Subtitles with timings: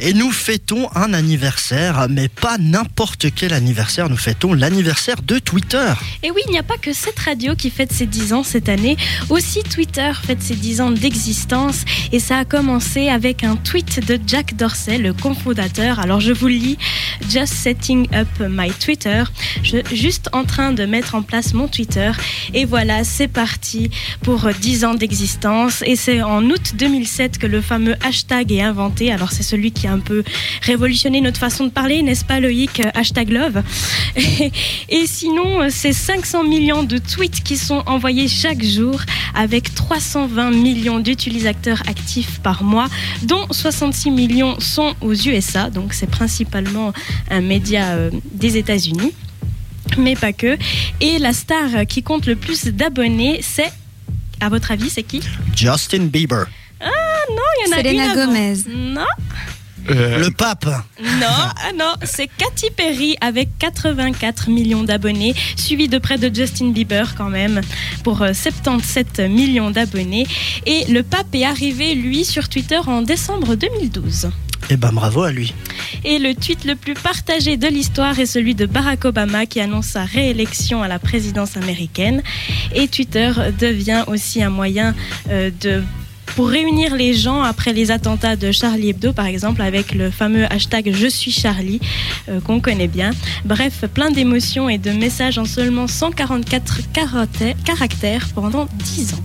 [0.00, 4.08] Et nous fêtons un anniversaire, mais pas n'importe quel anniversaire.
[4.08, 5.92] Nous fêtons l'anniversaire de Twitter.
[6.22, 8.68] Et oui, il n'y a pas que cette radio qui fête ses 10 ans cette
[8.68, 8.96] année.
[9.28, 11.84] Aussi, Twitter fête ses 10 ans d'existence.
[12.12, 15.98] Et ça a commencé avec un tweet de Jack Dorsey, le cofondateur.
[15.98, 16.78] Alors, je vous lis.
[17.28, 19.24] Just setting up my Twitter.
[19.64, 22.12] Je, juste en train de mettre en place mon Twitter.
[22.54, 23.90] Et voilà, c'est parti
[24.22, 25.82] pour 10 ans d'existence.
[25.84, 29.10] Et c'est en août 2007 que le fameux hashtag est inventé.
[29.10, 30.22] Alors, c'est celui qui a un peu
[30.62, 33.62] révolutionné notre façon de parler, n'est-ce pas, Loïc Hashtag love.
[34.88, 39.00] Et, sinon, c'est 500 millions de tweets qui sont envoyés chaque jour
[39.34, 42.88] avec 320 millions d'utilisateurs actifs par mois,
[43.22, 45.70] dont 66 millions sont aux USA.
[45.70, 46.92] Donc, c'est principalement
[47.30, 49.12] un média euh, des États-Unis
[49.96, 50.58] mais pas que.
[51.00, 53.72] Et la star qui compte le plus d'abonnés, c'est,
[54.40, 55.22] à votre avis, c'est qui?
[55.56, 56.46] Justin Bieber.
[56.80, 56.90] Ah
[57.30, 58.26] non, il y en a Selena une avant.
[58.26, 58.54] Gomez.
[58.68, 59.06] Non,
[59.88, 60.66] Le pape.
[60.66, 66.70] non, ah non, c'est Katy Perry avec 84 millions d'abonnés, suivi de près de Justin
[66.70, 67.60] Bieber quand même
[68.04, 70.26] pour euh, 77 millions d'abonnés.
[70.66, 74.30] Et le pape est arrivé, lui, sur Twitter en décembre 2012.
[74.70, 75.54] Eh ben bravo à lui.
[76.04, 79.86] Et le tweet le plus partagé de l'histoire est celui de Barack Obama qui annonce
[79.86, 82.22] sa réélection à la présidence américaine.
[82.74, 84.94] Et Twitter devient aussi un moyen
[85.30, 85.82] euh, de
[86.36, 90.44] pour réunir les gens après les attentats de Charlie Hebdo, par exemple, avec le fameux
[90.52, 91.80] hashtag Je suis Charlie,
[92.28, 93.10] euh, qu'on connaît bien.
[93.44, 99.22] Bref, plein d'émotions et de messages en seulement 144 caractères- caractères pendant 10 ans.